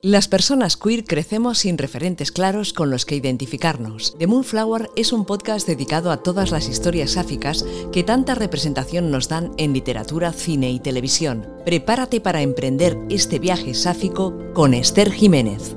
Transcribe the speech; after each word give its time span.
Las 0.00 0.28
personas 0.28 0.76
queer 0.76 1.02
crecemos 1.02 1.58
sin 1.58 1.76
referentes 1.76 2.30
claros 2.30 2.72
con 2.72 2.88
los 2.88 3.04
que 3.04 3.16
identificarnos. 3.16 4.16
The 4.16 4.28
Moonflower 4.28 4.90
es 4.94 5.12
un 5.12 5.24
podcast 5.24 5.66
dedicado 5.66 6.12
a 6.12 6.18
todas 6.18 6.52
las 6.52 6.68
historias 6.68 7.14
sáficas 7.14 7.66
que 7.92 8.04
tanta 8.04 8.36
representación 8.36 9.10
nos 9.10 9.28
dan 9.28 9.50
en 9.56 9.72
literatura, 9.72 10.32
cine 10.32 10.70
y 10.70 10.78
televisión. 10.78 11.48
Prepárate 11.64 12.20
para 12.20 12.42
emprender 12.42 12.96
este 13.10 13.40
viaje 13.40 13.74
sáfico 13.74 14.38
con 14.54 14.72
Esther 14.72 15.10
Jiménez. 15.10 15.74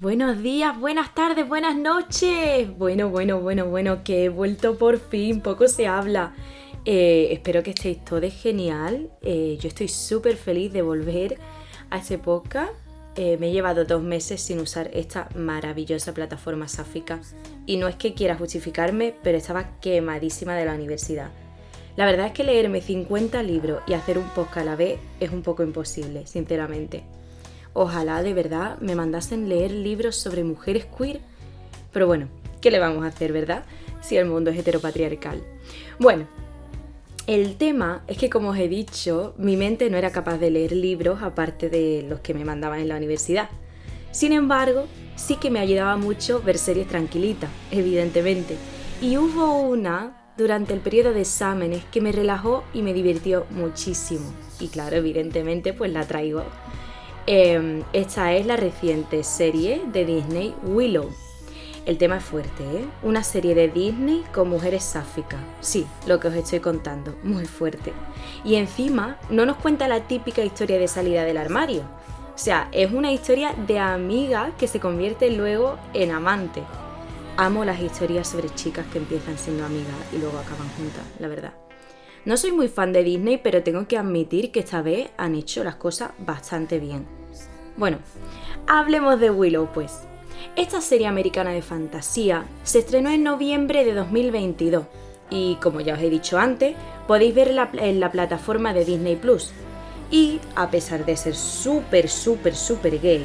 Buenos 0.00 0.42
días, 0.42 0.76
buenas 0.80 1.14
tardes, 1.14 1.46
buenas 1.46 1.76
noches. 1.76 2.76
Bueno, 2.76 3.08
bueno, 3.08 3.38
bueno, 3.38 3.66
bueno, 3.66 4.02
que 4.02 4.24
he 4.24 4.28
vuelto 4.30 4.76
por 4.76 4.98
fin, 4.98 5.42
poco 5.42 5.68
se 5.68 5.86
habla. 5.86 6.34
Eh, 6.84 7.28
espero 7.32 7.62
que 7.62 7.70
estéis 7.70 8.04
todos 8.04 8.32
genial. 8.32 9.10
Eh, 9.22 9.58
yo 9.60 9.68
estoy 9.68 9.88
súper 9.88 10.36
feliz 10.36 10.72
de 10.72 10.82
volver 10.82 11.38
a 11.90 11.98
este 11.98 12.18
podcast. 12.18 12.72
Eh, 13.16 13.36
me 13.38 13.48
he 13.48 13.52
llevado 13.52 13.84
dos 13.84 14.02
meses 14.02 14.40
sin 14.40 14.60
usar 14.60 14.90
esta 14.94 15.28
maravillosa 15.34 16.14
plataforma 16.14 16.68
sáfica. 16.68 17.20
Y 17.66 17.76
no 17.76 17.88
es 17.88 17.96
que 17.96 18.14
quiera 18.14 18.36
justificarme, 18.36 19.14
pero 19.22 19.38
estaba 19.38 19.80
quemadísima 19.80 20.54
de 20.54 20.64
la 20.64 20.74
universidad. 20.74 21.30
La 21.96 22.06
verdad 22.06 22.26
es 22.26 22.32
que 22.32 22.44
leerme 22.44 22.80
50 22.80 23.42
libros 23.42 23.82
y 23.88 23.94
hacer 23.94 24.18
un 24.18 24.28
podcast 24.28 24.58
a 24.58 24.64
la 24.64 24.76
vez 24.76 25.00
es 25.18 25.32
un 25.32 25.42
poco 25.42 25.64
imposible, 25.64 26.28
sinceramente. 26.28 27.02
Ojalá 27.72 28.22
de 28.22 28.34
verdad 28.34 28.78
me 28.78 28.94
mandasen 28.94 29.48
leer 29.48 29.72
libros 29.72 30.14
sobre 30.14 30.44
mujeres 30.44 30.86
queer. 30.86 31.20
Pero 31.92 32.06
bueno, 32.06 32.28
¿qué 32.60 32.70
le 32.70 32.78
vamos 32.78 33.04
a 33.04 33.08
hacer, 33.08 33.32
verdad? 33.32 33.64
Si 34.00 34.16
el 34.16 34.26
mundo 34.26 34.50
es 34.50 34.58
heteropatriarcal. 34.58 35.42
Bueno, 35.98 36.28
el 37.28 37.56
tema 37.56 38.02
es 38.06 38.16
que, 38.16 38.30
como 38.30 38.48
os 38.48 38.58
he 38.58 38.68
dicho, 38.68 39.34
mi 39.36 39.58
mente 39.58 39.90
no 39.90 39.98
era 39.98 40.10
capaz 40.10 40.38
de 40.38 40.50
leer 40.50 40.72
libros 40.72 41.22
aparte 41.22 41.68
de 41.68 42.02
los 42.08 42.20
que 42.20 42.32
me 42.32 42.42
mandaban 42.42 42.80
en 42.80 42.88
la 42.88 42.96
universidad. 42.96 43.50
Sin 44.12 44.32
embargo, 44.32 44.86
sí 45.14 45.36
que 45.36 45.50
me 45.50 45.58
ayudaba 45.58 45.98
mucho 45.98 46.40
ver 46.42 46.56
series 46.56 46.88
tranquilitas, 46.88 47.50
evidentemente. 47.70 48.56
Y 49.02 49.18
hubo 49.18 49.60
una 49.60 50.32
durante 50.38 50.72
el 50.72 50.80
periodo 50.80 51.12
de 51.12 51.20
exámenes 51.20 51.84
que 51.92 52.00
me 52.00 52.12
relajó 52.12 52.64
y 52.72 52.80
me 52.80 52.94
divirtió 52.94 53.44
muchísimo. 53.50 54.32
Y 54.58 54.68
claro, 54.68 54.96
evidentemente, 54.96 55.74
pues 55.74 55.92
la 55.92 56.06
traigo. 56.06 56.44
Em, 57.26 57.82
esta 57.92 58.32
es 58.32 58.46
la 58.46 58.56
reciente 58.56 59.22
serie 59.22 59.82
de 59.92 60.06
Disney 60.06 60.54
Willow 60.64 61.10
el 61.88 61.96
tema 61.96 62.18
es 62.18 62.24
fuerte, 62.24 62.62
¿eh? 62.64 62.84
Una 63.02 63.24
serie 63.24 63.54
de 63.54 63.68
Disney 63.68 64.22
con 64.34 64.50
mujeres 64.50 64.84
sáficas. 64.84 65.40
Sí, 65.60 65.86
lo 66.06 66.20
que 66.20 66.28
os 66.28 66.34
estoy 66.34 66.60
contando, 66.60 67.16
muy 67.22 67.46
fuerte. 67.46 67.94
Y 68.44 68.56
encima 68.56 69.16
no 69.30 69.46
nos 69.46 69.56
cuenta 69.56 69.88
la 69.88 70.06
típica 70.06 70.44
historia 70.44 70.78
de 70.78 70.86
salida 70.86 71.24
del 71.24 71.38
armario. 71.38 71.84
O 72.34 72.36
sea, 72.36 72.68
es 72.72 72.92
una 72.92 73.10
historia 73.10 73.54
de 73.66 73.78
amiga 73.78 74.52
que 74.58 74.68
se 74.68 74.80
convierte 74.80 75.30
luego 75.30 75.78
en 75.94 76.10
amante. 76.10 76.62
Amo 77.38 77.64
las 77.64 77.80
historias 77.80 78.28
sobre 78.28 78.50
chicas 78.50 78.84
que 78.92 78.98
empiezan 78.98 79.38
siendo 79.38 79.64
amigas 79.64 79.96
y 80.12 80.18
luego 80.18 80.36
acaban 80.36 80.68
juntas, 80.76 81.04
la 81.18 81.28
verdad. 81.28 81.54
No 82.26 82.36
soy 82.36 82.52
muy 82.52 82.68
fan 82.68 82.92
de 82.92 83.02
Disney, 83.02 83.38
pero 83.38 83.62
tengo 83.62 83.88
que 83.88 83.96
admitir 83.96 84.52
que 84.52 84.60
esta 84.60 84.82
vez 84.82 85.08
han 85.16 85.34
hecho 85.34 85.64
las 85.64 85.76
cosas 85.76 86.10
bastante 86.18 86.78
bien. 86.80 87.06
Bueno, 87.78 87.96
hablemos 88.66 89.18
de 89.18 89.30
Willow 89.30 89.70
pues. 89.72 90.07
Esta 90.56 90.80
serie 90.80 91.06
americana 91.06 91.52
de 91.52 91.62
fantasía 91.62 92.44
se 92.64 92.80
estrenó 92.80 93.10
en 93.10 93.22
noviembre 93.22 93.84
de 93.84 93.94
2022 93.94 94.86
y, 95.30 95.56
como 95.56 95.80
ya 95.80 95.94
os 95.94 96.00
he 96.00 96.10
dicho 96.10 96.38
antes, 96.38 96.74
podéis 97.06 97.34
verla 97.34 97.70
en 97.74 98.00
la 98.00 98.10
plataforma 98.10 98.72
de 98.72 98.84
Disney 98.84 99.16
Plus. 99.16 99.52
Y, 100.10 100.40
a 100.56 100.70
pesar 100.70 101.04
de 101.04 101.16
ser 101.16 101.34
súper, 101.34 102.08
súper, 102.08 102.56
súper 102.56 103.00
gay, 103.00 103.24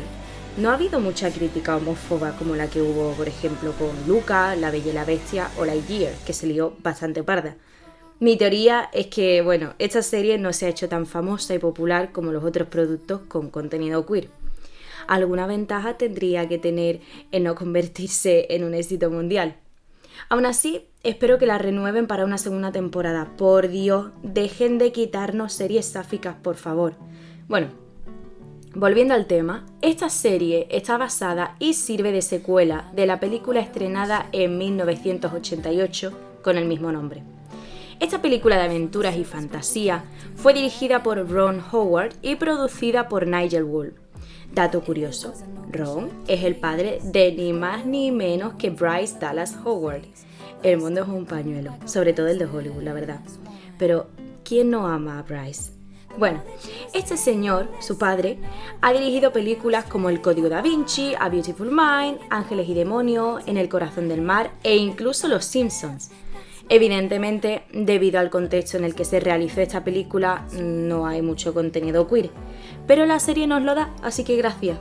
no 0.58 0.70
ha 0.70 0.76
habido 0.76 1.00
mucha 1.00 1.32
crítica 1.32 1.78
homófoba 1.78 2.34
como 2.38 2.56
la 2.56 2.70
que 2.70 2.82
hubo, 2.82 3.14
por 3.14 3.28
ejemplo, 3.28 3.72
con 3.74 3.90
Luca, 4.08 4.56
La 4.56 4.70
Bella 4.70 4.92
y 4.92 4.94
la 4.94 5.06
Bestia 5.06 5.50
o 5.58 5.66
Lightyear, 5.66 6.14
que 6.26 6.34
se 6.34 6.46
lió 6.46 6.76
bastante 6.84 7.24
parda. 7.24 7.56
Mi 8.20 8.38
teoría 8.38 8.90
es 8.94 9.08
que, 9.08 9.42
bueno, 9.42 9.74
esta 9.80 10.04
serie 10.04 10.38
no 10.38 10.54
se 10.54 10.68
ha 10.68 10.70
hecho 10.70 10.88
tan 10.88 11.08
famosa 11.08 11.56
y 11.56 11.60
popular 11.60 12.12
como 12.12 12.32
los 12.32 12.44
otros 12.44 12.68
productos 12.68 13.22
con 13.28 13.50
contenido 13.50 14.06
queer 14.06 14.43
alguna 15.08 15.48
ventaja 15.48 15.98
tendría 15.98 16.48
que 16.48 16.58
tener 16.58 17.02
en 17.32 17.44
no 17.44 17.56
convertirse 17.56 18.48
en 18.50 18.64
un 18.64 18.74
éxito 18.74 19.10
mundial. 19.10 19.56
Aún 20.30 20.46
así, 20.46 20.88
espero 21.04 21.38
que 21.38 21.46
la 21.46 21.58
renueven 21.58 22.08
para 22.08 22.26
una 22.26 22.38
segunda 22.38 22.72
temporada. 22.72 23.34
Por 23.38 23.68
Dios, 23.68 24.12
dejen 24.22 24.78
de 24.78 24.92
quitarnos 24.92 25.54
series 25.54 25.86
sáficas, 25.86 26.36
por 26.42 26.56
favor. 26.56 26.96
Bueno, 27.48 27.68
volviendo 28.74 29.14
al 29.14 29.26
tema, 29.26 29.66
esta 29.82 30.10
serie 30.10 30.68
está 30.72 30.98
basada 30.98 31.56
y 31.60 31.74
sirve 31.74 32.12
de 32.12 32.22
secuela 32.22 32.92
de 32.96 33.06
la 33.06 33.20
película 33.20 33.60
estrenada 33.60 34.28
en 34.32 34.58
1988 34.58 36.12
con 36.42 36.58
el 36.58 36.66
mismo 36.66 36.92
nombre. 36.92 37.24
Esta 38.00 38.22
película 38.22 38.58
de 38.58 38.64
aventuras 38.64 39.16
y 39.16 39.24
fantasía 39.24 40.04
fue 40.36 40.54
dirigida 40.54 41.04
por 41.04 41.30
Ron 41.30 41.64
Howard 41.72 42.14
y 42.22 42.36
producida 42.36 43.08
por 43.08 43.28
Nigel 43.28 43.64
Woolf. 43.64 44.03
Dato 44.54 44.82
curioso, 44.82 45.34
Ron 45.72 46.10
es 46.28 46.44
el 46.44 46.56
padre 46.56 47.00
de 47.04 47.32
ni 47.32 47.54
más 47.54 47.86
ni 47.86 48.12
menos 48.12 48.54
que 48.54 48.70
Bryce 48.70 49.18
Dallas 49.20 49.58
Howard. 49.66 50.04
El 50.62 50.78
mundo 50.78 51.02
es 51.02 51.08
un 51.08 51.26
pañuelo, 51.26 51.74
sobre 51.86 52.14
todo 52.14 52.28
el 52.28 52.40
de 52.40 52.46
Hollywood, 52.46 52.84
la 52.84 52.94
verdad. 52.94 53.20
Pero, 53.78 54.08
¿quién 54.44 54.70
no 54.70 54.88
ama 54.88 55.20
a 55.20 55.24
Bryce? 55.24 55.72
Bueno, 56.18 56.44
este 56.94 57.18
señor, 57.18 57.68
su 57.80 57.98
padre, 57.98 58.38
ha 58.82 58.94
dirigido 58.94 59.34
películas 59.34 59.86
como 59.86 60.10
El 60.10 60.22
Código 60.22 60.48
da 60.48 60.62
Vinci, 60.62 61.16
A 61.20 61.28
Beautiful 61.30 61.72
Mind, 61.72 62.20
Ángeles 62.30 62.70
y 62.70 62.76
Demonios, 62.76 63.42
En 63.48 63.58
el 63.58 63.68
Corazón 63.68 64.08
del 64.08 64.22
Mar 64.22 64.52
e 64.62 64.76
incluso 64.76 65.28
Los 65.28 65.46
Simpsons. 65.46 66.12
Evidentemente, 66.70 67.64
debido 67.74 68.20
al 68.20 68.30
contexto 68.30 68.78
en 68.78 68.86
el 68.86 68.96
que 68.96 69.06
se 69.06 69.20
realizó 69.20 69.62
esta 69.62 69.84
película, 69.84 70.48
no 70.60 71.06
hay 71.06 71.22
mucho 71.22 71.54
contenido 71.54 72.08
queer, 72.08 72.30
pero 72.88 73.06
la 73.06 73.20
serie 73.20 73.48
nos 73.48 73.62
lo 73.62 73.76
da, 73.76 73.94
así 74.02 74.24
que 74.24 74.38
gracias. 74.38 74.78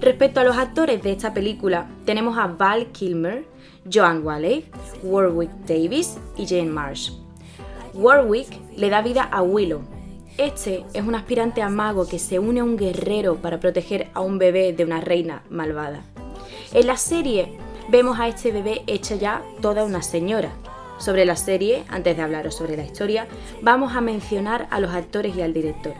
Respecto 0.00 0.40
a 0.40 0.44
los 0.44 0.56
actores 0.56 1.02
de 1.02 1.12
esta 1.12 1.32
película, 1.34 1.88
tenemos 2.04 2.36
a 2.36 2.46
Val 2.46 2.88
Kilmer, 2.92 3.46
Joan 3.90 4.24
Walley, 4.24 4.66
Warwick 5.02 5.50
Davis 5.66 6.18
y 6.36 6.46
Jane 6.46 6.70
Marsh. 6.70 7.12
Warwick 7.94 8.48
le 8.76 8.90
da 8.90 9.02
vida 9.02 9.22
a 9.22 9.42
Willow. 9.42 9.82
Este 10.36 10.84
es 10.92 11.02
un 11.04 11.14
aspirante 11.14 11.62
a 11.62 11.68
mago 11.68 12.06
que 12.06 12.20
se 12.20 12.38
une 12.38 12.60
a 12.60 12.64
un 12.64 12.76
guerrero 12.76 13.36
para 13.36 13.58
proteger 13.58 14.08
a 14.14 14.20
un 14.20 14.38
bebé 14.38 14.72
de 14.72 14.84
una 14.84 15.00
reina 15.00 15.42
malvada. 15.50 16.02
En 16.72 16.86
la 16.86 16.96
serie 16.96 17.58
vemos 17.88 18.20
a 18.20 18.28
este 18.28 18.52
bebé 18.52 18.82
hecha 18.86 19.16
ya 19.16 19.42
toda 19.60 19.84
una 19.84 20.02
señora, 20.02 20.52
sobre 20.98 21.24
la 21.24 21.36
serie, 21.36 21.84
antes 21.88 22.16
de 22.16 22.22
hablaros 22.22 22.56
sobre 22.56 22.76
la 22.76 22.84
historia, 22.84 23.26
vamos 23.62 23.96
a 23.96 24.00
mencionar 24.00 24.66
a 24.70 24.80
los 24.80 24.92
actores 24.92 25.36
y 25.36 25.42
al 25.42 25.54
director. 25.54 25.94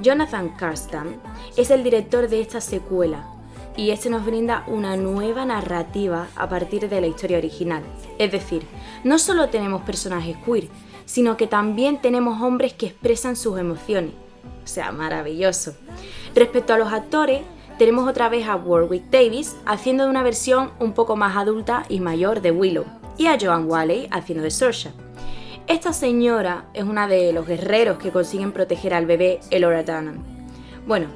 Jonathan 0.00 0.50
Karstam 0.50 1.16
es 1.56 1.70
el 1.70 1.82
director 1.82 2.28
de 2.28 2.40
esta 2.40 2.60
secuela 2.60 3.26
y 3.76 3.90
este 3.90 4.10
nos 4.10 4.24
brinda 4.24 4.64
una 4.66 4.96
nueva 4.96 5.44
narrativa 5.44 6.28
a 6.36 6.48
partir 6.48 6.88
de 6.88 7.00
la 7.00 7.06
historia 7.06 7.38
original. 7.38 7.82
Es 8.18 8.32
decir, 8.32 8.62
no 9.04 9.18
solo 9.18 9.48
tenemos 9.48 9.82
personajes 9.82 10.36
queer, 10.44 10.68
sino 11.04 11.36
que 11.36 11.46
también 11.46 12.00
tenemos 12.00 12.40
hombres 12.42 12.72
que 12.72 12.86
expresan 12.86 13.36
sus 13.36 13.58
emociones. 13.58 14.12
O 14.64 14.66
sea, 14.66 14.92
maravilloso. 14.92 15.74
Respecto 16.34 16.74
a 16.74 16.78
los 16.78 16.92
actores, 16.92 17.42
tenemos 17.78 18.08
otra 18.08 18.28
vez 18.28 18.48
a 18.48 18.56
Warwick 18.56 19.10
Davis 19.10 19.56
haciendo 19.64 20.08
una 20.08 20.22
versión 20.22 20.72
un 20.80 20.92
poco 20.92 21.16
más 21.16 21.36
adulta 21.36 21.84
y 21.88 22.00
mayor 22.00 22.40
de 22.40 22.50
Willow 22.50 22.97
y 23.18 23.26
a 23.26 23.36
Joan 23.38 23.68
Walley 23.68 24.08
haciendo 24.10 24.44
de 24.44 24.50
Saoirse. 24.50 24.92
Esta 25.66 25.92
señora 25.92 26.64
es 26.72 26.84
una 26.84 27.06
de 27.06 27.32
los 27.34 27.46
guerreros 27.46 27.98
que 27.98 28.10
consiguen 28.10 28.52
proteger 28.52 28.94
al 28.94 29.04
bebé 29.04 29.40
Elora 29.50 29.82
Dunham. 29.82 30.24
Bueno, 30.86 31.08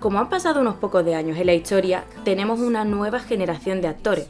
como 0.00 0.18
han 0.18 0.28
pasado 0.28 0.60
unos 0.60 0.76
pocos 0.76 1.04
de 1.04 1.14
años 1.14 1.38
en 1.38 1.46
la 1.46 1.54
historia, 1.54 2.04
tenemos 2.24 2.58
una 2.58 2.84
nueva 2.84 3.20
generación 3.20 3.80
de 3.80 3.88
actores. 3.88 4.28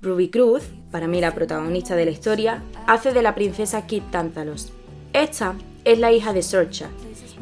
Ruby 0.00 0.30
Cruz, 0.30 0.62
para 0.90 1.08
mí 1.08 1.20
la 1.20 1.34
protagonista 1.34 1.96
de 1.96 2.04
la 2.04 2.12
historia, 2.12 2.62
hace 2.86 3.12
de 3.12 3.22
la 3.22 3.34
princesa 3.34 3.86
Kit 3.86 4.04
Tantalos. 4.10 4.72
Esta 5.12 5.54
es 5.84 5.98
la 5.98 6.12
hija 6.12 6.32
de 6.32 6.42
Sorcha 6.42 6.88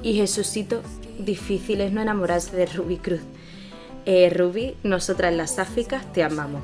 y 0.03 0.15
Jesucito, 0.15 0.83
difícil 1.19 1.81
es 1.83 1.93
no 1.93 2.01
enamorarse 2.01 2.57
de 2.57 2.67
Ruby 2.67 2.97
Cruz. 2.97 3.21
Eh, 4.07 4.31
Ruby, 4.31 4.77
nosotras 4.83 5.35
las 5.35 5.59
Áfricas 5.59 6.13
te 6.13 6.23
amamos. 6.23 6.63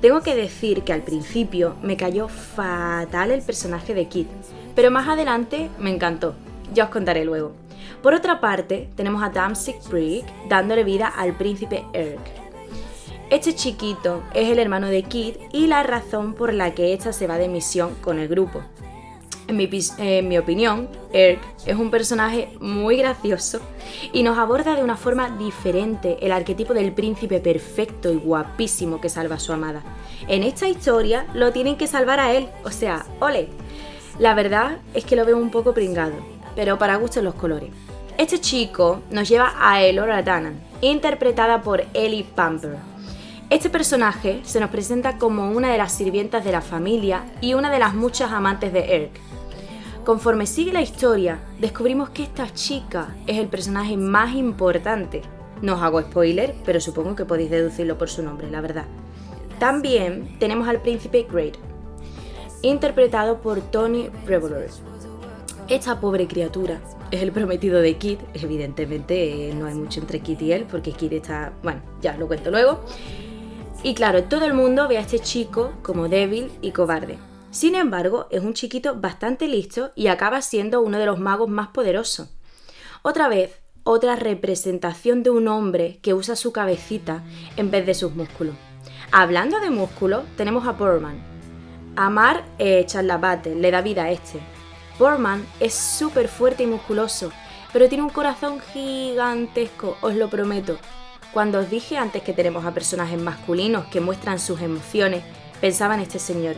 Tengo 0.00 0.22
que 0.22 0.34
decir 0.34 0.82
que 0.82 0.94
al 0.94 1.02
principio 1.02 1.76
me 1.82 1.98
cayó 1.98 2.28
fatal 2.28 3.32
el 3.32 3.42
personaje 3.42 3.92
de 3.92 4.06
Kit, 4.06 4.28
pero 4.74 4.90
más 4.90 5.06
adelante 5.06 5.68
me 5.78 5.90
encantó. 5.90 6.34
Ya 6.72 6.84
os 6.84 6.90
contaré 6.90 7.24
luego. 7.26 7.52
Por 8.02 8.14
otra 8.14 8.40
parte, 8.40 8.88
tenemos 8.96 9.22
a 9.22 9.28
Damsik 9.28 9.76
Brick 9.90 10.24
dándole 10.48 10.84
vida 10.84 11.06
al 11.06 11.36
príncipe 11.36 11.84
Erk. 11.92 12.20
Este 13.28 13.54
chiquito 13.54 14.22
es 14.32 14.48
el 14.48 14.58
hermano 14.58 14.86
de 14.86 15.02
Kit 15.02 15.36
y 15.52 15.66
la 15.66 15.82
razón 15.82 16.32
por 16.32 16.54
la 16.54 16.74
que 16.74 16.94
ésta 16.94 17.12
se 17.12 17.26
va 17.26 17.36
de 17.36 17.48
misión 17.48 17.94
con 18.00 18.18
el 18.18 18.28
grupo. 18.28 18.62
En 19.50 20.28
mi, 20.28 20.38
opinión, 20.38 20.88
Erk 21.12 21.40
es 21.66 21.74
un 21.74 21.90
personaje 21.90 22.56
muy 22.60 22.96
gracioso 22.96 23.58
y 24.12 24.22
nos 24.22 24.38
aborda 24.38 24.76
de 24.76 24.84
una 24.84 24.96
forma 24.96 25.36
diferente 25.36 26.18
el 26.20 26.30
arquetipo 26.30 26.72
del 26.72 26.92
príncipe 26.92 27.40
perfecto 27.40 28.12
y 28.12 28.16
guapísimo 28.16 29.00
que 29.00 29.08
salva 29.08 29.34
a 29.34 29.40
su 29.40 29.52
amada. 29.52 29.82
En 30.28 30.44
esta 30.44 30.68
historia 30.68 31.26
lo 31.34 31.50
tienen 31.50 31.74
que 31.74 31.88
salvar 31.88 32.20
a 32.20 32.32
él, 32.32 32.48
o 32.62 32.70
sea, 32.70 33.04
ole. 33.18 33.48
La 34.20 34.34
verdad 34.34 34.78
es 34.94 35.04
que 35.04 35.16
lo 35.16 35.24
veo 35.24 35.36
un 35.36 35.50
poco 35.50 35.74
pringado, 35.74 36.14
pero 36.54 36.78
para 36.78 36.94
gusto 36.94 37.20
los 37.20 37.34
colores. 37.34 37.70
Este 38.18 38.40
chico 38.40 39.02
nos 39.10 39.28
lleva 39.28 39.54
a 39.58 39.82
Elora 39.82 40.22
Tannen, 40.22 40.60
interpretada 40.80 41.60
por 41.60 41.84
Ellie 41.92 42.22
Pamper. 42.22 42.76
Este 43.50 43.68
personaje 43.68 44.42
se 44.44 44.60
nos 44.60 44.70
presenta 44.70 45.18
como 45.18 45.50
una 45.50 45.72
de 45.72 45.78
las 45.78 45.90
sirvientas 45.90 46.44
de 46.44 46.52
la 46.52 46.60
familia 46.60 47.24
y 47.40 47.54
una 47.54 47.68
de 47.68 47.80
las 47.80 47.94
muchas 47.94 48.30
amantes 48.30 48.72
de 48.72 48.94
Erk. 48.94 49.29
Conforme 50.04 50.46
sigue 50.46 50.72
la 50.72 50.80
historia, 50.80 51.40
descubrimos 51.58 52.08
que 52.08 52.22
esta 52.22 52.52
chica 52.54 53.14
es 53.26 53.36
el 53.38 53.48
personaje 53.48 53.98
más 53.98 54.34
importante. 54.34 55.20
No 55.60 55.74
os 55.74 55.82
hago 55.82 56.00
spoiler, 56.00 56.54
pero 56.64 56.80
supongo 56.80 57.14
que 57.14 57.26
podéis 57.26 57.50
deducirlo 57.50 57.98
por 57.98 58.08
su 58.08 58.22
nombre, 58.22 58.50
la 58.50 58.62
verdad. 58.62 58.86
También 59.58 60.38
tenemos 60.38 60.66
al 60.68 60.80
príncipe 60.80 61.26
Great, 61.30 61.56
interpretado 62.62 63.42
por 63.42 63.60
Tony 63.60 64.08
Revolver. 64.26 64.70
Esta 65.68 66.00
pobre 66.00 66.26
criatura 66.26 66.80
es 67.10 67.22
el 67.22 67.30
prometido 67.30 67.80
de 67.80 67.96
Kit, 67.98 68.20
evidentemente 68.32 69.50
eh, 69.50 69.54
no 69.54 69.66
hay 69.66 69.74
mucho 69.74 70.00
entre 70.00 70.20
Kit 70.20 70.40
y 70.40 70.52
él, 70.52 70.66
porque 70.68 70.92
Kit 70.92 71.12
está, 71.12 71.52
bueno, 71.62 71.82
ya 72.00 72.16
lo 72.16 72.26
cuento 72.26 72.50
luego. 72.50 72.80
Y 73.82 73.94
claro, 73.94 74.24
todo 74.24 74.46
el 74.46 74.54
mundo 74.54 74.88
ve 74.88 74.96
a 74.96 75.00
este 75.00 75.18
chico 75.18 75.72
como 75.82 76.08
débil 76.08 76.50
y 76.62 76.70
cobarde. 76.72 77.18
Sin 77.50 77.74
embargo, 77.74 78.28
es 78.30 78.42
un 78.42 78.54
chiquito 78.54 78.94
bastante 79.00 79.48
listo 79.48 79.90
y 79.96 80.06
acaba 80.06 80.40
siendo 80.40 80.80
uno 80.80 80.98
de 80.98 81.06
los 81.06 81.18
magos 81.18 81.48
más 81.48 81.68
poderosos. 81.68 82.28
Otra 83.02 83.28
vez, 83.28 83.58
otra 83.82 84.14
representación 84.14 85.24
de 85.24 85.30
un 85.30 85.48
hombre 85.48 85.98
que 86.00 86.14
usa 86.14 86.36
su 86.36 86.52
cabecita 86.52 87.24
en 87.56 87.70
vez 87.70 87.86
de 87.86 87.94
sus 87.94 88.14
músculos. 88.14 88.54
Hablando 89.10 89.58
de 89.58 89.70
músculos, 89.70 90.22
tenemos 90.36 90.66
a 90.68 90.72
Borman. 90.72 91.20
Amar 91.96 92.44
eh, 92.58 92.84
Charlabate 92.86 93.56
le 93.56 93.72
da 93.72 93.80
vida 93.80 94.04
a 94.04 94.10
este. 94.12 94.38
Borman 94.98 95.44
es 95.58 95.74
súper 95.74 96.28
fuerte 96.28 96.62
y 96.62 96.66
musculoso, 96.66 97.32
pero 97.72 97.88
tiene 97.88 98.04
un 98.04 98.10
corazón 98.10 98.60
gigantesco, 98.72 99.96
os 100.02 100.14
lo 100.14 100.30
prometo. 100.30 100.78
Cuando 101.32 101.58
os 101.58 101.70
dije 101.70 101.96
antes 101.96 102.22
que 102.22 102.32
tenemos 102.32 102.64
a 102.64 102.74
personajes 102.74 103.20
masculinos 103.20 103.86
que 103.86 104.00
muestran 104.00 104.38
sus 104.38 104.60
emociones, 104.60 105.24
pensaba 105.60 105.94
en 105.94 106.00
este 106.00 106.20
señor. 106.20 106.56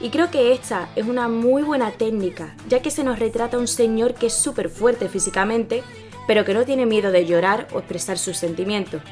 Y 0.00 0.10
creo 0.10 0.30
que 0.30 0.52
esta 0.52 0.88
es 0.96 1.06
una 1.06 1.28
muy 1.28 1.62
buena 1.62 1.92
técnica, 1.92 2.54
ya 2.68 2.82
que 2.82 2.90
se 2.90 3.04
nos 3.04 3.18
retrata 3.18 3.58
un 3.58 3.68
señor 3.68 4.14
que 4.14 4.26
es 4.26 4.34
súper 4.34 4.68
fuerte 4.68 5.08
físicamente, 5.08 5.82
pero 6.26 6.44
que 6.44 6.54
no 6.54 6.64
tiene 6.64 6.86
miedo 6.86 7.12
de 7.12 7.26
llorar 7.26 7.68
o 7.72 7.78
expresar 7.78 8.18
sus 8.18 8.36
sentimientos. 8.36 9.02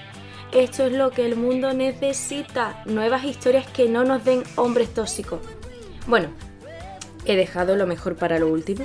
Esto 0.52 0.84
es 0.84 0.92
lo 0.92 1.10
que 1.10 1.24
el 1.24 1.36
mundo 1.36 1.72
necesita, 1.72 2.82
nuevas 2.84 3.24
historias 3.24 3.66
que 3.66 3.88
no 3.88 4.04
nos 4.04 4.24
den 4.24 4.42
hombres 4.56 4.92
tóxicos. 4.92 5.40
Bueno, 6.06 6.28
he 7.24 7.36
dejado 7.36 7.76
lo 7.76 7.86
mejor 7.86 8.16
para 8.16 8.38
lo 8.38 8.48
último. 8.48 8.84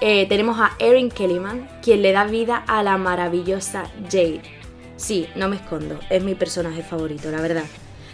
Eh, 0.00 0.26
tenemos 0.28 0.58
a 0.58 0.72
Erin 0.78 1.10
Kellyman, 1.10 1.68
quien 1.82 2.02
le 2.02 2.12
da 2.12 2.24
vida 2.24 2.64
a 2.66 2.82
la 2.82 2.96
maravillosa 2.96 3.84
Jade. 4.10 4.42
Sí, 4.96 5.28
no 5.36 5.48
me 5.48 5.56
escondo, 5.56 6.00
es 6.10 6.24
mi 6.24 6.34
personaje 6.34 6.82
favorito, 6.82 7.30
la 7.30 7.40
verdad. 7.40 7.64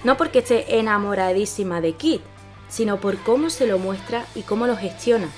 No 0.05 0.17
porque 0.17 0.41
esté 0.41 0.79
enamoradísima 0.79 1.81
de 1.81 1.93
Kit, 1.93 2.21
sino 2.69 3.01
por 3.01 3.19
cómo 3.19 3.51
se 3.51 3.67
lo 3.67 3.79
muestra 3.79 4.27
y 4.35 4.43
cómo 4.43 4.67
lo 4.67 4.77
gestiona. 4.77 5.29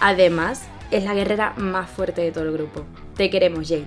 Además, 0.00 0.62
es 0.90 1.04
la 1.04 1.14
guerrera 1.14 1.54
más 1.56 1.90
fuerte 1.90 2.22
de 2.22 2.32
todo 2.32 2.44
el 2.44 2.52
grupo. 2.52 2.84
Te 3.16 3.30
queremos, 3.30 3.68
Jade. 3.68 3.86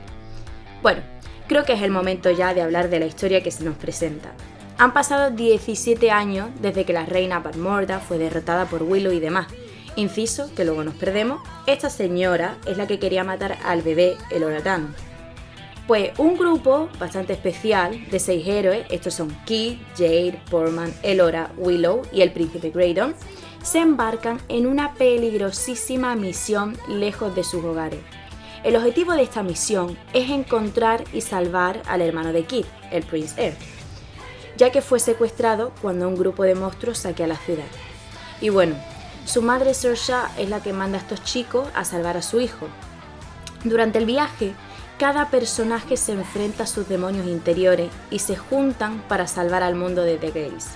Bueno, 0.82 1.02
creo 1.48 1.64
que 1.64 1.74
es 1.74 1.82
el 1.82 1.92
momento 1.92 2.32
ya 2.32 2.54
de 2.54 2.62
hablar 2.62 2.90
de 2.90 3.00
la 3.00 3.06
historia 3.06 3.44
que 3.44 3.52
se 3.52 3.64
nos 3.64 3.76
presenta. 3.76 4.34
Han 4.78 4.94
pasado 4.94 5.32
17 5.32 6.12
años 6.12 6.50
desde 6.60 6.86
que 6.86 6.94
la 6.94 7.06
reina 7.06 7.40
Badmorda 7.40 8.00
fue 8.00 8.18
derrotada 8.18 8.66
por 8.66 8.84
Willow 8.84 9.12
y 9.12 9.20
demás. 9.20 9.48
Inciso, 9.96 10.54
que 10.56 10.66
luego 10.66 10.84
nos 10.84 10.96
perdemos, 10.96 11.42
esta 11.68 11.90
señora 11.90 12.58
es 12.66 12.78
la 12.78 12.88
que 12.88 12.98
quería 12.98 13.24
matar 13.24 13.58
al 13.64 13.82
bebé 13.82 14.18
el 14.32 14.44
Oratano. 14.44 14.88
Pues 15.92 16.18
un 16.20 16.38
grupo 16.38 16.88
bastante 16.98 17.34
especial 17.34 18.10
de 18.10 18.18
seis 18.18 18.48
héroes, 18.48 18.86
estos 18.90 19.14
son 19.14 19.30
Kid, 19.44 19.78
Jade, 19.98 20.40
Portman, 20.50 20.94
Elora, 21.04 21.52
Willow 21.58 22.04
y 22.14 22.22
el 22.22 22.32
príncipe 22.32 22.70
Graydon, 22.70 23.14
se 23.62 23.80
embarcan 23.80 24.40
en 24.48 24.68
una 24.68 24.94
peligrosísima 24.94 26.16
misión 26.16 26.78
lejos 26.88 27.36
de 27.36 27.44
sus 27.44 27.66
hogares. 27.66 28.00
El 28.64 28.78
objetivo 28.78 29.12
de 29.12 29.24
esta 29.24 29.44
misión 29.44 29.98
es 30.14 30.30
encontrar 30.30 31.04
y 31.12 31.20
salvar 31.20 31.82
al 31.86 32.00
hermano 32.00 32.32
de 32.32 32.46
Kid, 32.46 32.64
el 32.90 33.04
Prince 33.04 33.36
Air, 33.48 33.58
ya 34.56 34.72
que 34.72 34.82
fue 34.82 35.02
secuestrado 35.02 35.74
cuando 35.82 36.08
un 36.08 36.16
grupo 36.16 36.44
de 36.44 36.56
monstruos 36.56 37.00
saquea 37.00 37.28
la 37.28 37.36
ciudad. 37.36 37.68
Y 38.40 38.48
bueno, 38.48 38.76
su 39.26 39.42
madre 39.42 39.74
Saoirse 39.74 40.14
es 40.38 40.48
la 40.48 40.64
que 40.64 40.72
manda 40.72 41.00
a 41.00 41.02
estos 41.02 41.22
chicos 41.26 41.68
a 41.76 41.84
salvar 41.84 42.16
a 42.16 42.22
su 42.22 42.40
hijo. 42.40 42.68
Durante 43.66 44.00
el 44.00 44.06
viaje, 44.06 44.54
cada 45.02 45.32
personaje 45.32 45.98
se 45.98 46.12
enfrenta 46.12 46.66
a 46.66 46.68
sus 46.68 46.88
demonios 46.88 47.26
interiores 47.26 47.90
y 48.12 48.20
se 48.20 48.36
juntan 48.36 49.02
para 49.08 49.26
salvar 49.26 49.64
al 49.64 49.74
mundo 49.74 50.04
de 50.04 50.18
The 50.18 50.30
Gays. 50.30 50.68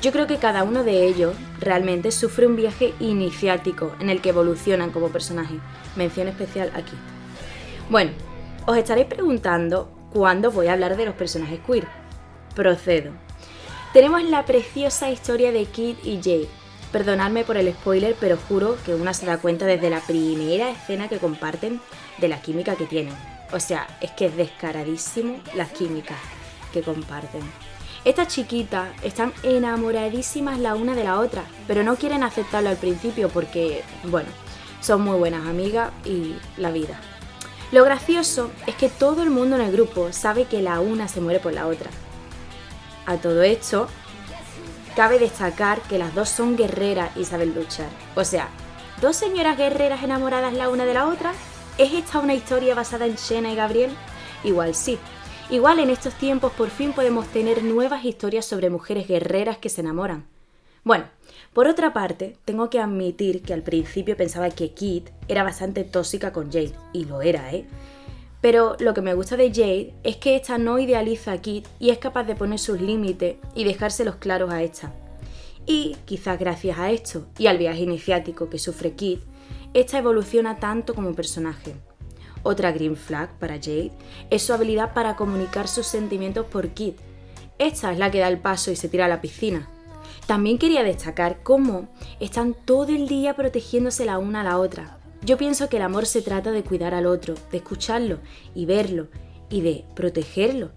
Yo 0.00 0.10
creo 0.10 0.26
que 0.26 0.38
cada 0.38 0.64
uno 0.64 0.84
de 0.84 1.04
ellos 1.04 1.36
realmente 1.60 2.12
sufre 2.12 2.46
un 2.46 2.56
viaje 2.56 2.94
iniciático 2.98 3.92
en 4.00 4.08
el 4.08 4.22
que 4.22 4.30
evolucionan 4.30 4.90
como 4.90 5.10
personaje. 5.10 5.56
Mención 5.96 6.28
especial 6.28 6.72
aquí. 6.74 6.94
Bueno, 7.90 8.12
os 8.64 8.78
estaréis 8.78 9.06
preguntando 9.06 9.92
cuándo 10.14 10.50
voy 10.50 10.68
a 10.68 10.72
hablar 10.72 10.96
de 10.96 11.04
los 11.04 11.14
personajes 11.14 11.60
queer. 11.66 11.86
Procedo. 12.54 13.12
Tenemos 13.92 14.24
la 14.24 14.46
preciosa 14.46 15.10
historia 15.10 15.52
de 15.52 15.66
Kid 15.66 15.96
y 16.04 16.16
Jade. 16.16 16.48
Perdonadme 16.90 17.44
por 17.44 17.58
el 17.58 17.70
spoiler, 17.70 18.16
pero 18.18 18.38
juro 18.48 18.78
que 18.86 18.94
una 18.94 19.12
se 19.12 19.26
da 19.26 19.36
cuenta 19.36 19.66
desde 19.66 19.90
la 19.90 20.00
primera 20.00 20.70
escena 20.70 21.10
que 21.10 21.18
comparten 21.18 21.82
de 22.16 22.28
la 22.28 22.40
química 22.40 22.76
que 22.76 22.86
tienen. 22.86 23.31
O 23.52 23.60
sea, 23.60 23.86
es 24.00 24.10
que 24.12 24.26
es 24.26 24.36
descaradísimo 24.36 25.40
las 25.54 25.70
químicas 25.70 26.18
que 26.72 26.82
comparten. 26.82 27.42
Estas 28.04 28.28
chiquitas 28.28 28.88
están 29.02 29.32
enamoradísimas 29.42 30.58
la 30.58 30.74
una 30.74 30.94
de 30.94 31.04
la 31.04 31.20
otra, 31.20 31.44
pero 31.68 31.84
no 31.84 31.96
quieren 31.96 32.24
aceptarlo 32.24 32.70
al 32.70 32.76
principio 32.76 33.28
porque, 33.28 33.84
bueno, 34.04 34.28
son 34.80 35.02
muy 35.02 35.16
buenas 35.18 35.46
amigas 35.46 35.92
y 36.04 36.34
la 36.56 36.72
vida. 36.72 36.98
Lo 37.70 37.84
gracioso 37.84 38.50
es 38.66 38.74
que 38.74 38.88
todo 38.88 39.22
el 39.22 39.30
mundo 39.30 39.56
en 39.56 39.62
el 39.62 39.72
grupo 39.72 40.12
sabe 40.12 40.46
que 40.46 40.62
la 40.62 40.80
una 40.80 41.06
se 41.06 41.20
muere 41.20 41.38
por 41.38 41.52
la 41.52 41.68
otra. 41.68 41.90
A 43.06 43.16
todo 43.16 43.42
esto, 43.42 43.88
cabe 44.96 45.18
destacar 45.18 45.80
que 45.82 45.98
las 45.98 46.14
dos 46.14 46.28
son 46.28 46.56
guerreras 46.56 47.16
y 47.16 47.24
saben 47.24 47.54
luchar. 47.54 47.88
O 48.16 48.24
sea, 48.24 48.48
dos 49.00 49.16
señoras 49.16 49.56
guerreras 49.56 50.02
enamoradas 50.02 50.54
la 50.54 50.68
una 50.68 50.84
de 50.84 50.94
la 50.94 51.06
otra 51.06 51.32
¿Es 51.78 51.94
esta 51.94 52.18
una 52.18 52.34
historia 52.34 52.74
basada 52.74 53.06
en 53.06 53.14
Shena 53.14 53.50
y 53.50 53.56
Gabriel? 53.56 53.90
Igual 54.44 54.74
sí. 54.74 54.98
Igual 55.48 55.78
en 55.78 55.88
estos 55.88 56.12
tiempos 56.14 56.52
por 56.52 56.68
fin 56.68 56.92
podemos 56.92 57.26
tener 57.28 57.64
nuevas 57.64 58.04
historias 58.04 58.44
sobre 58.44 58.68
mujeres 58.68 59.08
guerreras 59.08 59.56
que 59.56 59.70
se 59.70 59.80
enamoran. 59.80 60.26
Bueno, 60.84 61.06
por 61.54 61.68
otra 61.68 61.94
parte, 61.94 62.36
tengo 62.44 62.68
que 62.68 62.78
admitir 62.78 63.42
que 63.42 63.54
al 63.54 63.62
principio 63.62 64.16
pensaba 64.18 64.50
que 64.50 64.72
Kit 64.72 65.08
era 65.28 65.44
bastante 65.44 65.84
tóxica 65.84 66.32
con 66.32 66.52
Jade, 66.52 66.74
y 66.92 67.06
lo 67.06 67.22
era, 67.22 67.52
¿eh? 67.52 67.66
Pero 68.42 68.76
lo 68.78 68.92
que 68.92 69.00
me 69.00 69.14
gusta 69.14 69.36
de 69.36 69.50
Jade 69.50 69.94
es 70.02 70.16
que 70.16 70.36
esta 70.36 70.58
no 70.58 70.78
idealiza 70.78 71.32
a 71.32 71.38
Kit 71.38 71.66
y 71.78 71.90
es 71.90 71.98
capaz 71.98 72.24
de 72.24 72.34
poner 72.34 72.58
sus 72.58 72.80
límites 72.80 73.36
y 73.54 73.64
dejárselos 73.64 74.16
claros 74.16 74.50
a 74.50 74.62
esta. 74.62 74.92
Y 75.66 75.96
quizás 76.04 76.38
gracias 76.38 76.78
a 76.78 76.90
esto 76.90 77.26
y 77.38 77.46
al 77.46 77.58
viaje 77.58 77.82
iniciático 77.82 78.48
que 78.48 78.58
sufre 78.58 78.92
Kit, 78.94 79.20
esta 79.74 79.98
evoluciona 79.98 80.58
tanto 80.58 80.94
como 80.94 81.14
personaje. 81.14 81.74
Otra 82.42 82.72
green 82.72 82.96
flag 82.96 83.30
para 83.38 83.54
Jade 83.54 83.92
es 84.30 84.42
su 84.42 84.52
habilidad 84.52 84.92
para 84.94 85.16
comunicar 85.16 85.68
sus 85.68 85.86
sentimientos 85.86 86.46
por 86.46 86.70
Kit. 86.70 86.96
Esta 87.58 87.92
es 87.92 87.98
la 87.98 88.10
que 88.10 88.18
da 88.18 88.28
el 88.28 88.38
paso 88.38 88.70
y 88.72 88.76
se 88.76 88.88
tira 88.88 89.04
a 89.04 89.08
la 89.08 89.20
piscina. 89.20 89.68
También 90.26 90.58
quería 90.58 90.82
destacar 90.82 91.42
cómo 91.42 91.88
están 92.20 92.54
todo 92.54 92.88
el 92.88 93.06
día 93.08 93.34
protegiéndose 93.34 94.04
la 94.04 94.18
una 94.18 94.40
a 94.40 94.44
la 94.44 94.58
otra. 94.58 94.98
Yo 95.24 95.36
pienso 95.36 95.68
que 95.68 95.76
el 95.76 95.82
amor 95.82 96.06
se 96.06 96.22
trata 96.22 96.50
de 96.50 96.64
cuidar 96.64 96.94
al 96.94 97.06
otro, 97.06 97.34
de 97.52 97.58
escucharlo 97.58 98.18
y 98.54 98.66
verlo 98.66 99.06
y 99.48 99.60
de 99.60 99.84
protegerlo. 99.94 100.70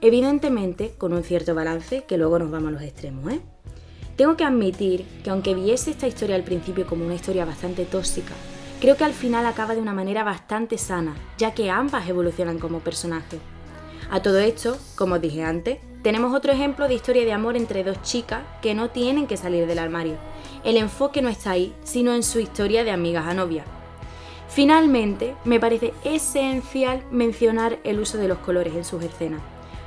Evidentemente 0.00 0.94
con 0.98 1.12
un 1.12 1.22
cierto 1.22 1.54
balance 1.54 2.04
que 2.04 2.18
luego 2.18 2.40
nos 2.40 2.50
vamos 2.50 2.68
a 2.70 2.72
los 2.72 2.82
extremos, 2.82 3.32
¿eh? 3.32 3.40
Tengo 4.16 4.36
que 4.36 4.44
admitir 4.44 5.06
que 5.24 5.30
aunque 5.30 5.54
viese 5.54 5.90
esta 5.90 6.06
historia 6.06 6.36
al 6.36 6.44
principio 6.44 6.86
como 6.86 7.04
una 7.04 7.14
historia 7.14 7.44
bastante 7.44 7.84
tóxica, 7.84 8.34
creo 8.80 8.96
que 8.96 9.04
al 9.04 9.14
final 9.14 9.46
acaba 9.46 9.74
de 9.74 9.80
una 9.80 9.94
manera 9.94 10.24
bastante 10.24 10.76
sana, 10.78 11.14
ya 11.38 11.54
que 11.54 11.70
ambas 11.70 12.08
evolucionan 12.08 12.58
como 12.58 12.80
personajes. 12.80 13.40
A 14.10 14.20
todo 14.20 14.38
esto, 14.38 14.76
como 14.96 15.18
dije 15.18 15.42
antes, 15.42 15.78
Tenemos 16.02 16.34
otro 16.34 16.50
ejemplo 16.50 16.88
de 16.88 16.94
historia 16.94 17.24
de 17.24 17.32
amor 17.32 17.56
entre 17.56 17.84
dos 17.84 18.02
chicas 18.02 18.42
que 18.60 18.74
no 18.74 18.90
tienen 18.90 19.28
que 19.28 19.36
salir 19.36 19.68
del 19.68 19.78
armario. 19.78 20.16
El 20.64 20.76
enfoque 20.76 21.22
no 21.22 21.28
está 21.28 21.52
ahí, 21.52 21.72
sino 21.84 22.12
en 22.12 22.24
su 22.24 22.40
historia 22.40 22.82
de 22.82 22.90
amigas 22.90 23.24
a 23.26 23.34
novia. 23.34 23.64
Finalmente, 24.48 25.36
me 25.44 25.60
parece 25.60 25.94
esencial 26.02 27.04
mencionar 27.12 27.78
el 27.84 28.00
uso 28.00 28.18
de 28.18 28.26
los 28.26 28.38
colores 28.38 28.74
en 28.74 28.84
sus 28.84 29.02
escenas. 29.04 29.40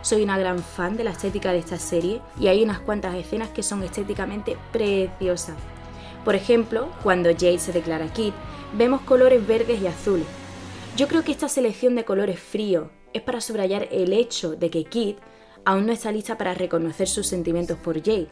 Soy 0.05 0.21
una 0.21 0.38
gran 0.38 0.59
fan 0.59 0.97
de 0.97 1.03
la 1.03 1.09
estética 1.09 1.51
de 1.51 1.57
esta 1.57 1.79
serie 1.79 2.21
y 2.39 2.45
hay 2.45 2.62
unas 2.62 2.77
cuantas 2.77 3.15
escenas 3.15 3.50
que 3.50 3.63
son 3.63 3.81
estéticamente 3.81 4.55
preciosas. 4.71 5.55
Por 6.24 6.35
ejemplo, 6.35 6.89
cuando 7.01 7.31
Jade 7.31 7.57
se 7.57 7.71
declara 7.71 8.13
Kid, 8.13 8.31
vemos 8.77 9.01
colores 9.01 9.47
verdes 9.47 9.81
y 9.81 9.88
azules. 9.88 10.27
Yo 10.95 11.07
creo 11.07 11.24
que 11.24 11.31
esta 11.31 11.50
selección 11.50 11.95
de 11.95 12.05
colores 12.05 12.39
fríos 12.39 12.89
es 13.13 13.24
para 13.24 13.41
subrayar 13.41 13.88
el 13.91 14.13
hecho 14.13 14.55
de 14.55 14.69
que 14.69 14.83
Kid 14.83 15.15
aún 15.65 15.88
no 15.88 15.91
está 15.91 16.12
lista 16.12 16.38
para 16.38 16.53
reconocer 16.53 17.07
sus 17.07 17.25
sentimientos 17.25 17.79
por 17.79 17.97
Jade. 17.97 18.27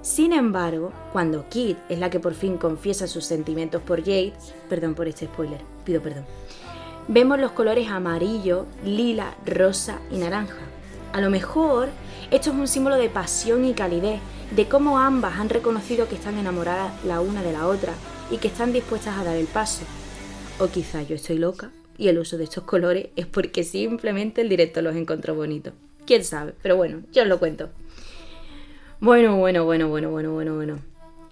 Sin 0.00 0.32
embargo, 0.32 0.94
cuando 1.12 1.46
Kid 1.50 1.76
es 1.90 1.98
la 1.98 2.08
que 2.08 2.20
por 2.20 2.32
fin 2.32 2.56
confiesa 2.56 3.06
sus 3.06 3.26
sentimientos 3.26 3.82
por 3.82 4.00
Jade, 4.00 4.32
perdón 4.70 4.94
por 4.94 5.08
este 5.08 5.26
spoiler, 5.26 5.60
pido 5.84 6.00
perdón, 6.00 6.24
vemos 7.06 7.38
los 7.38 7.52
colores 7.52 7.90
amarillo, 7.90 8.64
lila, 8.82 9.34
rosa 9.44 10.00
y 10.10 10.16
naranja. 10.16 10.71
A 11.12 11.20
lo 11.20 11.28
mejor 11.28 11.90
esto 12.30 12.50
es 12.50 12.56
un 12.56 12.66
símbolo 12.66 12.96
de 12.96 13.10
pasión 13.10 13.66
y 13.66 13.74
calidez, 13.74 14.20
de 14.56 14.66
cómo 14.66 14.98
ambas 14.98 15.38
han 15.38 15.50
reconocido 15.50 16.08
que 16.08 16.14
están 16.14 16.38
enamoradas 16.38 16.92
la 17.04 17.20
una 17.20 17.42
de 17.42 17.52
la 17.52 17.66
otra 17.66 17.92
y 18.30 18.38
que 18.38 18.48
están 18.48 18.72
dispuestas 18.72 19.18
a 19.18 19.24
dar 19.24 19.36
el 19.36 19.46
paso. 19.46 19.84
O 20.58 20.68
quizá 20.68 21.02
yo 21.02 21.14
estoy 21.14 21.36
loca 21.36 21.70
y 21.98 22.08
el 22.08 22.18
uso 22.18 22.38
de 22.38 22.44
estos 22.44 22.64
colores 22.64 23.08
es 23.16 23.26
porque 23.26 23.62
simplemente 23.62 24.40
el 24.40 24.48
directo 24.48 24.80
los 24.80 24.96
encontró 24.96 25.34
bonitos. 25.34 25.74
Quién 26.06 26.24
sabe, 26.24 26.54
pero 26.62 26.76
bueno, 26.76 27.02
yo 27.12 27.22
os 27.22 27.28
lo 27.28 27.38
cuento. 27.38 27.68
Bueno, 28.98 29.36
bueno, 29.36 29.64
bueno, 29.64 29.88
bueno, 29.88 30.10
bueno, 30.10 30.32
bueno, 30.32 30.54
bueno. 30.54 30.78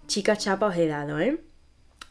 Chica 0.07 0.37
chapa 0.37 0.67
os 0.67 0.77
he 0.77 0.87
dado, 0.87 1.21
¿eh? 1.21 1.41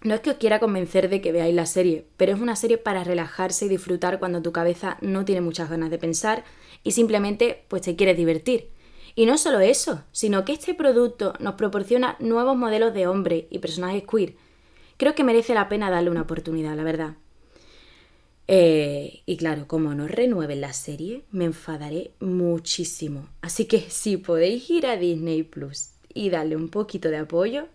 No 0.01 0.15
es 0.15 0.21
que 0.21 0.29
os 0.29 0.37
quiera 0.37 0.59
convencer 0.59 1.09
de 1.09 1.19
que 1.19 1.33
veáis 1.33 1.53
la 1.53 1.65
serie, 1.65 2.05
pero 2.15 2.33
es 2.33 2.39
una 2.39 2.55
serie 2.55 2.77
para 2.77 3.03
relajarse 3.03 3.65
y 3.65 3.69
disfrutar 3.69 4.19
cuando 4.19 4.41
tu 4.41 4.53
cabeza 4.53 4.97
no 5.01 5.25
tiene 5.25 5.41
muchas 5.41 5.69
ganas 5.69 5.89
de 5.91 5.97
pensar 5.97 6.45
y 6.83 6.91
simplemente 6.91 7.65
pues 7.67 7.81
te 7.81 7.95
quieres 7.95 8.15
divertir. 8.15 8.69
Y 9.15 9.25
no 9.25 9.37
solo 9.37 9.59
eso, 9.59 10.03
sino 10.11 10.45
que 10.45 10.53
este 10.53 10.73
producto 10.73 11.33
nos 11.39 11.55
proporciona 11.55 12.15
nuevos 12.19 12.55
modelos 12.55 12.93
de 12.93 13.07
hombre 13.07 13.47
y 13.49 13.59
personajes 13.59 14.03
queer. 14.09 14.35
Creo 14.95 15.15
que 15.15 15.23
merece 15.23 15.53
la 15.53 15.67
pena 15.67 15.89
darle 15.89 16.09
una 16.09 16.21
oportunidad, 16.21 16.75
la 16.75 16.83
verdad. 16.83 17.15
Eh, 18.47 19.21
y 19.25 19.37
claro, 19.37 19.67
como 19.67 19.93
no 19.93 20.07
renueven 20.07 20.61
la 20.61 20.73
serie, 20.73 21.23
me 21.31 21.45
enfadaré 21.45 22.11
muchísimo. 22.19 23.27
Así 23.41 23.65
que 23.65 23.81
si 23.89 24.17
podéis 24.17 24.69
ir 24.69 24.87
a 24.87 24.97
Disney 24.97 25.43
Plus 25.43 25.89
y 26.13 26.29
darle 26.29 26.55
un 26.55 26.69
poquito 26.69 27.09
de 27.09 27.17
apoyo, 27.17 27.67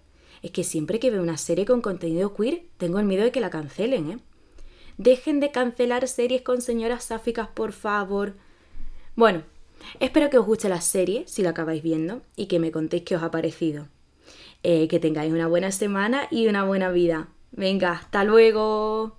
es 0.45 0.51
que 0.51 0.63
siempre 0.63 1.01
que 1.01 1.11
veo 1.11 1.23
una 1.23 1.39
serie 1.39 1.65
con 1.65 1.81
contenido 1.81 2.35
queer, 2.35 2.65
tengo 2.77 2.99
el 2.99 3.07
miedo 3.07 3.25
de 3.25 3.33
que 3.33 3.41
la 3.41 3.49
cancelen, 3.49 4.11
¿eh? 4.11 4.19
Dejen 4.99 5.41
de 5.41 5.51
cancelar 5.51 6.07
series 6.07 6.43
con 6.43 6.61
señoras 6.61 7.05
sáficas, 7.05 7.49
por 7.49 7.73
favor. 7.73 8.35
Bueno, 9.17 9.43
espero 10.01 10.29
que 10.29 10.37
os 10.37 10.45
guste 10.45 10.69
la 10.69 10.83
serie, 10.83 11.25
si 11.27 11.41
la 11.41 11.51
acabáis 11.51 11.83
viendo, 11.83 12.21
y 12.37 12.45
que 12.45 12.59
me 12.59 12.71
contéis 12.71 13.05
qué 13.05 13.17
os 13.17 13.23
ha 13.23 13.31
parecido. 13.31 13.89
Eh, 14.63 14.87
que 14.87 15.01
tengáis 15.01 15.33
una 15.33 15.47
buena 15.47 15.73
semana 15.73 16.29
y 16.31 16.47
una 16.47 16.65
buena 16.65 16.91
vida. 16.91 17.29
Venga, 17.53 17.93
hasta 17.93 18.23
luego. 18.23 19.13